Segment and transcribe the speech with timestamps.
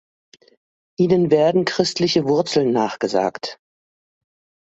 [0.97, 3.59] Ihnen werden christliche Wurzeln nachgesagt.